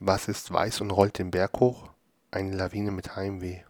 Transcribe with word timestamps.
Was 0.00 0.28
ist 0.28 0.52
weiß 0.52 0.80
und 0.80 0.92
rollt 0.92 1.18
den 1.18 1.32
Berg 1.32 1.58
hoch? 1.58 1.90
Eine 2.30 2.54
Lawine 2.54 2.92
mit 2.92 3.16
Heimweh. 3.16 3.62